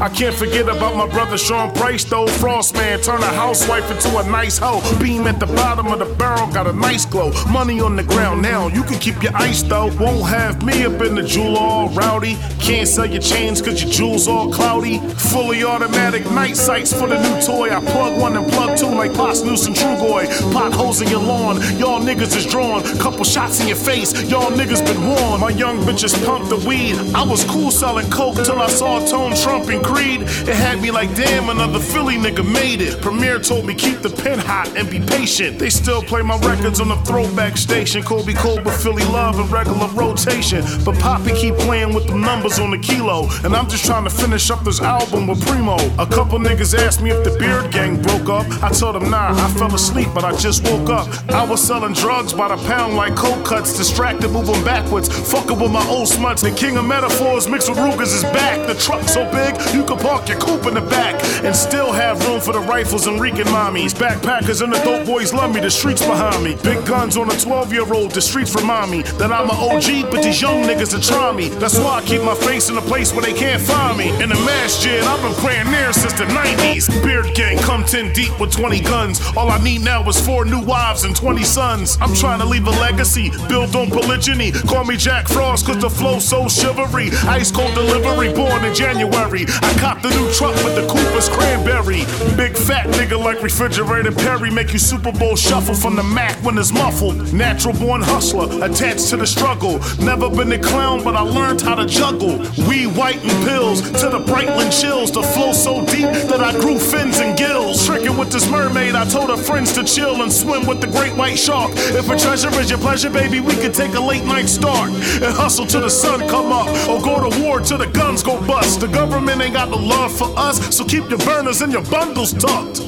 [0.00, 2.26] I can't forget about my brother Sean Price, though.
[2.26, 4.80] Frost man, turn a housewife into a nice hoe.
[4.98, 7.32] Beam at the bottom of the barrel, got a nice glow.
[7.50, 9.90] Money on the ground now, you can keep your ice though.
[9.98, 12.36] Won't have me up in the jewel all rowdy.
[12.60, 14.98] Can't sell your chains cause your jewels all cloudy.
[15.32, 17.70] Fully automatic night sights for the new toy.
[17.70, 20.26] I plug one and plug two like Posdnuos and Trugoy.
[20.62, 22.84] Potholes in your lawn, y'all niggas is drawn.
[23.00, 25.40] Couple shots in your face, y'all niggas been warned.
[25.40, 26.94] My young bitches pumped the weed.
[27.16, 30.22] I was cool selling coke till I saw Tone Trump and Creed.
[30.22, 33.02] It had me like, damn, another Philly nigga made it.
[33.02, 35.58] Premier told me keep the pen hot and be patient.
[35.58, 38.04] They still play my records on the throwback station.
[38.04, 40.62] Kobe Cole, Philly love and regular rotation.
[40.84, 43.26] But Poppy keep playing with the numbers on the kilo.
[43.42, 45.74] And I'm just trying to finish up this album with Primo.
[45.98, 48.46] A couple niggas asked me if the Beard Gang broke up.
[48.62, 51.06] I told them nah, I fell asleep, but I just woke up.
[51.30, 55.08] I was selling drugs by the pound like cold cuts, distracted, moving backwards.
[55.30, 56.42] Fucking with my old smuts.
[56.42, 58.66] The king of metaphors mixed with Rugers is back.
[58.66, 62.26] The truck so big, you can park your coupe in the back and still have
[62.26, 63.94] room for the rifles and Rican mommies.
[63.94, 66.56] Backpackers and the dope boys love me, the streets behind me.
[66.62, 70.10] Big guns on a 12 year old, the streets remind me that I'm an OG,
[70.10, 71.48] but these young niggas are try me.
[71.48, 74.10] That's why I keep my face in a place where they can't find me.
[74.22, 76.88] In the mass masjid, I've been praying there since the 90s.
[77.04, 79.20] Beard gang come 10 deep with 20 guns.
[79.36, 81.98] All I need now is four new wives and 20 sons.
[82.00, 84.52] I'm trying to leave a legacy built on polygyny.
[84.52, 87.10] Call me Jack Frost, cause the flow so chivalry.
[87.28, 89.44] Ice cold delivery, born in January.
[89.48, 92.04] I copped the new truck with the Cooper's cranberry.
[92.36, 94.50] Big fat nigga like refrigerator Perry.
[94.50, 97.32] Make you Super Bowl shuffle from the Mac when it's muffled.
[97.32, 99.80] Natural born hustler, attached to the struggle.
[100.00, 102.38] Never been a clown, but I learned how to juggle.
[102.68, 105.12] We white and pills to the Brightland chills.
[105.12, 107.86] The flow so deep that I grew fins and gills.
[107.86, 111.14] Tricking with this mermaid, I told her friends to chill and swim with the great
[111.16, 111.72] white shark.
[111.74, 115.34] If a treasure is your pleasure, baby, we could take a late night start and
[115.34, 118.80] hustle till the sun come up, or go to war till the guns go bust.
[118.80, 122.32] The government ain't got no love for us, so keep your burners and your bundles
[122.32, 122.80] tucked.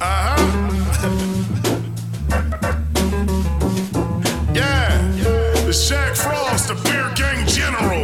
[0.00, 1.00] huh.
[4.54, 4.98] yeah,
[5.66, 7.99] the Jack Frost, the Beard Gang General.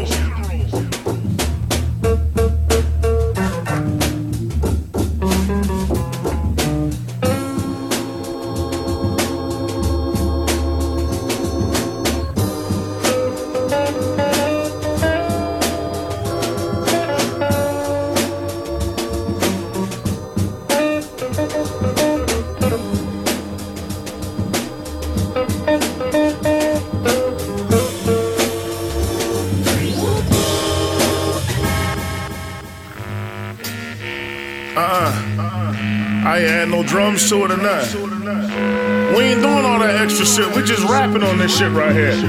[37.16, 38.04] To it or nothing.
[39.16, 40.54] We ain't doing all that extra shit.
[40.54, 42.12] We just rapping on this shit right here.
[42.12, 42.20] Uh,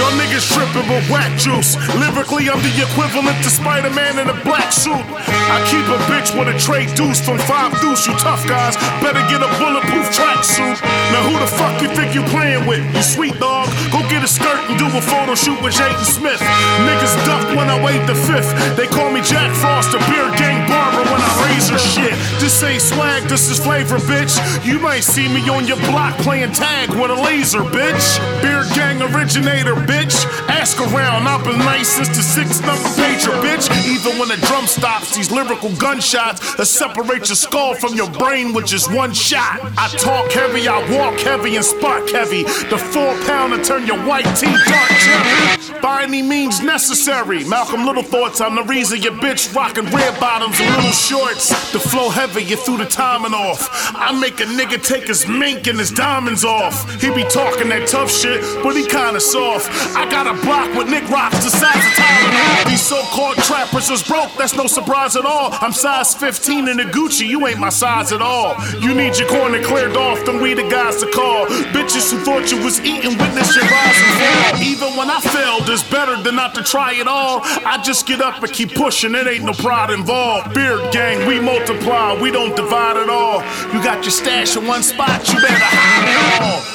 [0.00, 1.76] y'all niggas tripping with whack juice.
[2.00, 4.96] Lyrically, I'm the equivalent to Spider Man in a black suit.
[4.96, 8.08] I keep a bitch with a tray deuce from five deuce.
[8.08, 10.80] You tough guys better get a bulletproof tracksuit.
[11.10, 12.84] Now, who the fuck you think you playing with?
[12.94, 16.40] You sweet dog, go get a skirt and do a photo shoot with Jaden Smith.
[16.86, 18.54] Niggas duck when I wait the fifth.
[18.76, 22.14] They call me Jack Frost, a beard gang barber when I razor shit.
[22.38, 24.38] This ain't swag, this is flavor, bitch.
[24.64, 28.06] You might see me on your block playing tag with a laser, bitch.
[28.42, 30.24] Beard gang originator, bitch.
[30.48, 33.68] Ask around, I've been nice since the six number pager, bitch.
[33.86, 38.52] Even when the drum stops, these lyrical gunshots that separate your skull from your brain
[38.52, 39.60] with just one shot.
[39.76, 42.44] I talk heavy, I walk heavy and spark heavy.
[42.44, 45.80] The four pounder turn your white teeth dark cherry.
[45.80, 47.44] By any means necessary.
[47.44, 51.50] Malcolm Little thoughts, I'm the reason your bitch rocking red bottoms and little shorts.
[51.72, 53.68] The flow heavy, you threw the timing off.
[53.94, 57.00] I make a nigga take his mink and his diamonds off.
[57.00, 59.70] He be talking that tough shit, but he kinda soft.
[59.96, 62.70] I got a block with Nick Rocks the size of Tylenol.
[62.70, 65.50] These so-called trappers is broke, that's no surprise at all.
[65.60, 68.56] I'm size 15 in a Gucci, you ain't my size at all.
[68.80, 71.46] You need your corner cleared off, then we the guys to call.
[71.76, 74.62] Bitches who thought you was eating, witness your rise and fall.
[74.62, 77.40] Even when I failed, it's better than not to try it all.
[77.64, 80.54] I just get up and keep pushing, it ain't no pride involved.
[80.54, 83.42] Beard gang, we multiply, we don't divide at all.
[83.72, 86.73] You got your stash in one spot, you better hide it all.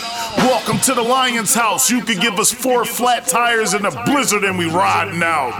[0.70, 1.90] Welcome to the Lion's House.
[1.90, 5.52] You can give us four flat tires in a blizzard and we riding out.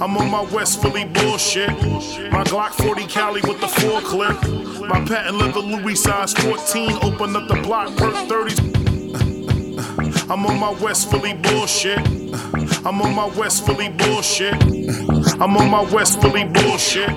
[0.00, 1.70] I'm on my West Philly bullshit.
[2.32, 4.42] My Glock 40 Cali with the four clip.
[4.88, 6.98] My patent leather Louis size 14.
[7.02, 8.58] Open up the block, perk 30s.
[10.28, 12.19] I'm on my West Philly bullshit.
[12.32, 14.54] I'm on my West Philly bullshit.
[15.40, 17.08] I'm on my West Philly bullshit.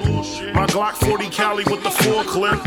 [0.53, 2.59] My Glock 40 Cali with the four clip.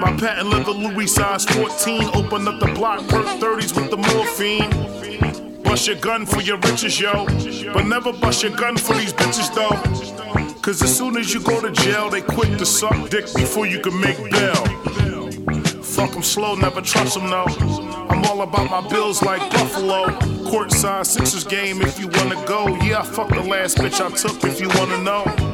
[0.00, 2.10] My patent leather Louis size 14.
[2.14, 5.62] Open up the block, perk 30s with the morphine.
[5.62, 7.24] Bust your gun for your riches, yo.
[7.72, 10.52] But never bust your gun for these bitches, though.
[10.60, 13.80] Cause as soon as you go to jail, they quit to suck dick before you
[13.80, 14.81] can make bail.
[15.92, 17.44] Fuck 'em slow, never trust 'em no.
[18.08, 20.06] I'm all about my bills like Buffalo.
[20.50, 22.68] Courtside Sixers game if you wanna go.
[22.82, 25.51] Yeah, I fucked the last bitch I took if you wanna know.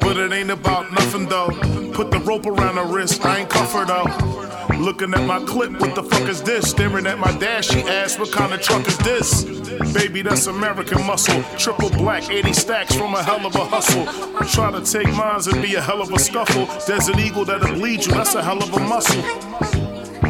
[0.00, 1.50] But it ain't about nothing though.
[1.92, 4.76] Put the rope around her wrist, I ain't her though.
[4.78, 6.70] Looking at my clip, what the fuck is this?
[6.70, 9.44] Staring at my dash, she asked, what kind of truck is this?
[9.92, 11.42] Baby, that's American muscle.
[11.58, 14.06] Triple black, 80 stacks from a hell of a hustle.
[14.46, 16.66] Try to take mines and be a hell of a scuffle.
[16.86, 19.22] Desert Eagle that'll bleed you, that's a hell of a muscle.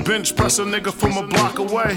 [0.02, 1.96] Bench press a nigga from a block away.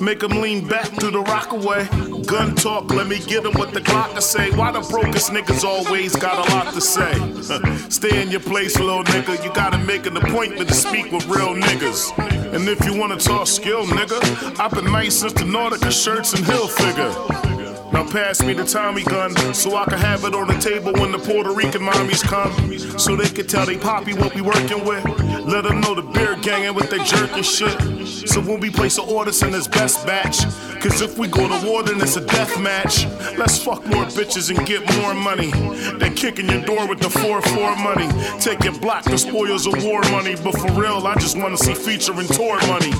[0.00, 1.88] Make him lean back through the rock away.
[2.26, 4.50] Gun talk, let me get him what the Glock to say.
[4.50, 7.12] Why the brokest niggas always got a lot to say?
[7.88, 9.42] Stay in your place, little nigga.
[9.44, 12.16] You gotta make an appointment to speak with real niggas.
[12.54, 16.44] And if you wanna talk skill, nigga, I've been nice since the Nautica shirts and
[16.44, 17.46] Hill figure.
[17.92, 21.12] Now pass me the Tommy gun so I can have it on the table when
[21.12, 22.52] the Puerto Rican mommies come.
[22.98, 25.04] So they can tell they poppy what we working with.
[25.46, 28.28] Let them know the beard gangin' with they jerking shit.
[28.28, 30.44] So when we place the orders in this best batch.
[30.80, 33.06] Cause if we go to war, then it's a death match.
[33.38, 35.52] Let's fuck more bitches and get more money.
[35.98, 38.08] They kicking your door with the 4-4 money.
[38.40, 40.34] Taking block the spoils of war money.
[40.34, 42.92] But for real, I just wanna see featuring tour money.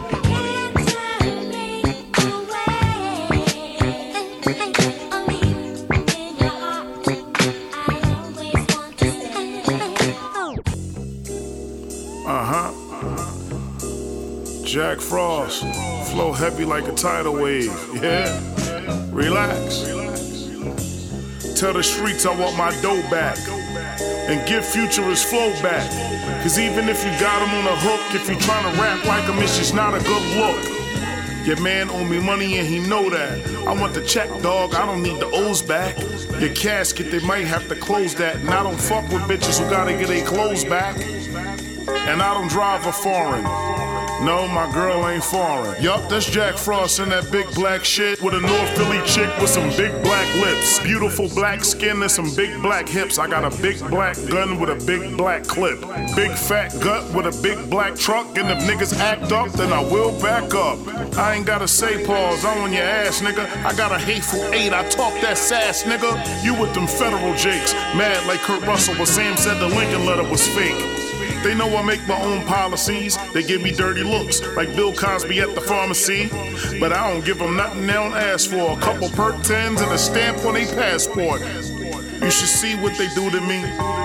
[14.76, 15.62] Jack Frost,
[16.10, 17.72] flow heavy like a tidal wave.
[17.94, 18.28] Yeah,
[19.10, 19.86] relax.
[21.58, 23.38] Tell the streets I want my dough back.
[24.28, 25.90] And give Future his flow back.
[26.42, 29.38] Cause even if you got him on a hook, if you tryna rap like him,
[29.38, 31.46] it's just not a good look.
[31.46, 33.46] Your man owe me money and he know that.
[33.66, 34.74] I want the check, dog.
[34.74, 35.98] I don't need the O's back.
[36.38, 38.36] Your casket, they might have to close that.
[38.36, 41.00] And I don't fuck with bitches who gotta get their clothes back.
[41.00, 43.95] And I don't drive a foreign.
[44.22, 45.80] No, my girl ain't foreign.
[45.82, 49.50] Yup, that's Jack Frost in that big black shit with a North Philly chick with
[49.50, 53.18] some big black lips, beautiful black skin and some big black hips.
[53.18, 55.80] I got a big black gun with a big black clip,
[56.16, 58.38] big fat gut with a big black truck.
[58.38, 60.78] And if niggas act up, then I will back up.
[61.18, 63.46] I ain't gotta say pause, I'm on your ass, nigga.
[63.64, 66.10] I got a hateful eight, I talk that sass, nigga.
[66.42, 70.28] You with them federal jakes, mad like Kurt Russell, but Sam said the Lincoln letter
[70.28, 71.05] was fake.
[71.46, 73.16] They know I make my own policies.
[73.32, 76.28] They give me dirty looks, like Bill Cosby at the pharmacy.
[76.80, 78.76] But I don't give them nothing they don't ask for.
[78.76, 81.42] A couple perk tens and a stamp on their passport.
[82.26, 83.62] You should see what they do to me.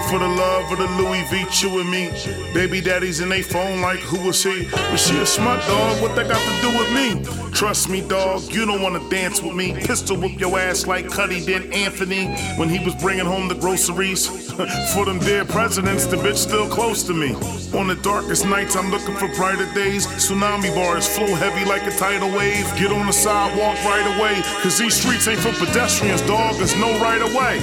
[0.07, 2.11] For the love of the Louis V chewing me.
[2.53, 4.67] Baby daddies in they phone like who was he?
[4.91, 5.99] Was she a smart dog?
[6.03, 7.51] What that got to do with me?
[7.51, 9.73] Trust me, dog, you don't wanna dance with me.
[9.73, 14.27] Pistol whip your ass like Cuddy did Anthony when he was bringing home the groceries.
[14.93, 17.33] for them dead presidents, the bitch still close to me.
[17.77, 20.05] On the darkest nights, I'm looking for brighter days.
[20.05, 22.65] Tsunami bars flow heavy like a tidal wave.
[22.77, 24.41] Get on the sidewalk right away.
[24.61, 26.55] Cause these streets ain't for pedestrians, dog.
[26.55, 27.59] There's no right away.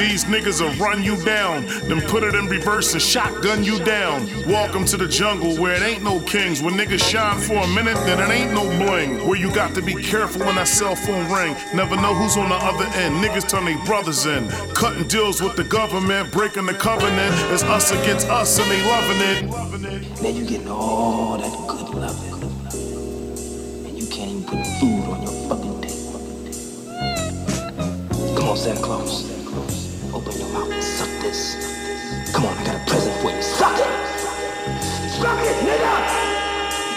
[0.00, 4.26] These niggas will run you down, then put it in reverse and shotgun you down.
[4.48, 6.62] Welcome to the jungle where it ain't no kings.
[6.62, 9.28] When niggas shine for a minute, then it ain't no bling.
[9.28, 11.54] Where you got to be careful when that cell phone ring.
[11.74, 13.22] Never know who's on the other end.
[13.22, 14.48] Niggas turn their brothers in.
[14.72, 17.34] Cutting deals with the government, breaking the covenant.
[17.52, 19.44] It's us against us and they loving it.
[20.22, 22.32] Now you getting all that good loving.
[23.86, 26.22] And you can't even put food on your fucking table.
[28.34, 29.29] Come on, Santa Claus.
[31.30, 32.32] This.
[32.32, 33.42] Come on, I got a present for you.
[33.42, 33.92] Suck it!
[35.18, 35.94] Suck it, nigga!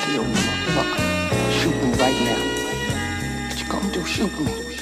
[0.05, 1.51] Kill me, motherfucker.
[1.57, 3.47] Shoot me right now.
[3.47, 4.05] What you gonna do?
[4.05, 4.72] Shoot me.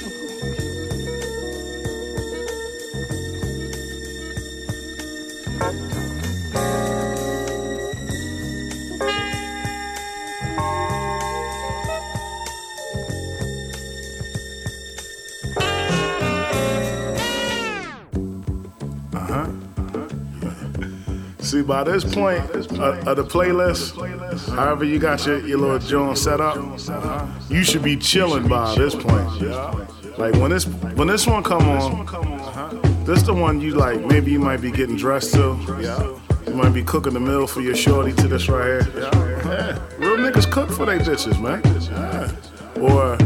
[21.42, 22.40] See, by this point
[22.78, 23.98] uh, of the playlist,
[24.54, 26.56] however you got your, your little joint set up,
[27.50, 29.28] you should be chilling by this point.
[30.18, 34.00] Like when this when this one come on, this the one you like.
[34.04, 35.56] Maybe you might be getting dressed to.
[36.46, 39.80] You might be cooking the meal for your shorty to this right here.
[39.98, 41.62] Real niggas cook for they bitches, man.
[42.80, 43.16] Or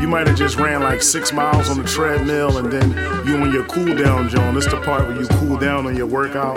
[0.00, 2.90] You might have just ran like six miles on the treadmill and then
[3.26, 4.54] you on your cool down, John.
[4.54, 6.56] This the part where you cool down on your workout.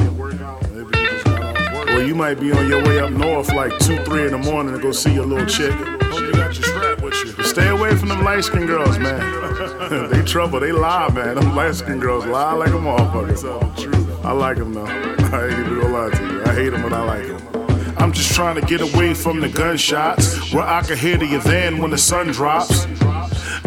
[1.98, 4.76] Or you might be on your way up north like 2, 3 in the morning
[4.76, 5.72] to go see your little chick.
[5.72, 7.44] Hope you got your strap with you.
[7.44, 9.20] Stay away from them light skinned girls, man.
[10.12, 11.34] they trouble, they lie, man.
[11.34, 14.24] Them light skinned girls lie like a motherfucker.
[14.24, 14.86] I like them though.
[14.86, 16.44] I ain't even gonna lie to you.
[16.44, 17.96] I hate them, but I like them.
[17.98, 21.80] I'm just trying to get away from the gunshots where I can hear the van
[21.80, 22.86] when the sun drops.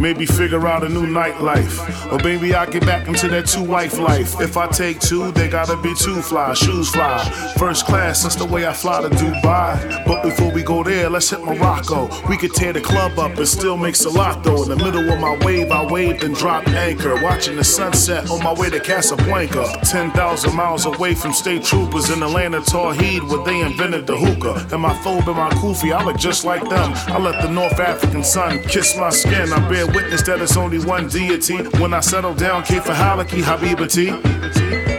[0.00, 1.76] Maybe figure out a new nightlife.
[2.10, 4.40] Or maybe I get back into that two wife life.
[4.40, 7.18] If I take two, they gotta be two fly, shoes fly.
[7.58, 10.06] First class, that's the way I fly to Dubai.
[10.06, 12.08] But before we go there, let's hit Morocco.
[12.30, 14.62] We could tear the club up and still make Salado.
[14.62, 17.20] In the middle of my wave, I waved and dropped anchor.
[17.22, 19.80] Watching the sunset on my way to Casablanca.
[19.84, 24.66] 10,000 miles away from state troopers in Atlanta, Tawheed, where they invented the hookah.
[24.72, 26.92] And my thobe and my kufi, I look just like them.
[27.08, 29.52] I let the North African sun kiss my skin.
[29.52, 31.56] I bear witness that it's only one deity.
[31.80, 34.89] When I settle down, K for Halaki, Habibati.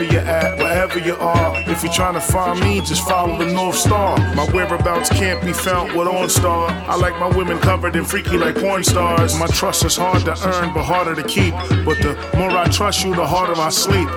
[0.00, 3.52] Wherever you're at, wherever you are, if you're trying to find me, just follow the
[3.52, 4.16] North Star.
[4.34, 6.70] My whereabouts can't be found with OnStar.
[6.88, 9.38] I like my women covered and freaky like porn stars.
[9.38, 11.52] My trust is hard to earn, but harder to keep.
[11.84, 14.08] But the more I trust you, the harder I sleep.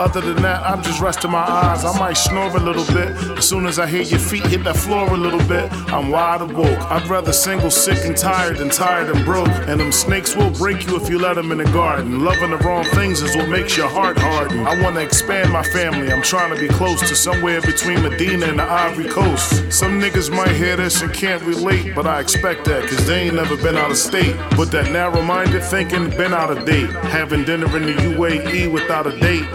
[0.00, 1.84] Other than that, I'm just resting my eyes.
[1.84, 3.10] I might snore a little bit.
[3.36, 6.40] As soon as I hear your feet hit that floor a little bit, I'm wide
[6.40, 6.80] awoke.
[6.90, 9.48] I'd rather single, sick, and tired than tired and broke.
[9.68, 12.24] And them snakes will break you if you let them in the garden.
[12.24, 14.66] Loving the wrong things is what makes your heart harden.
[14.66, 16.12] I wanna expand my family.
[16.12, 19.72] I'm trying to be close to somewhere between Medina and the Ivory Coast.
[19.72, 23.34] Some niggas might hear this and can't relate, but I expect that, cause they ain't
[23.34, 24.36] never been out of state.
[24.56, 26.90] But that narrow minded thinking been out of date.
[27.18, 29.48] Having dinner in the UAE without a date.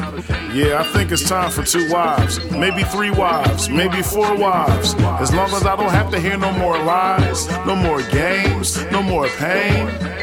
[0.54, 4.94] Yeah, I think it's time for two wives, maybe three wives, maybe four wives.
[5.24, 9.02] As long as I don't have to hear no more lies, no more games, no
[9.02, 10.15] more pain.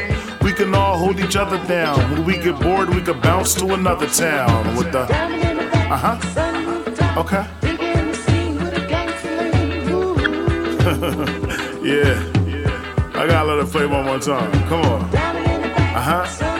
[0.43, 1.97] We can all hold each other down.
[2.11, 5.01] When we get bored, we can bounce to another town with the.
[5.01, 6.17] Uh huh.
[7.17, 7.45] Okay.
[11.81, 12.19] yeah.
[13.15, 14.51] I gotta let it play one more time.
[14.67, 15.01] Come on.
[15.15, 16.52] Uh huh.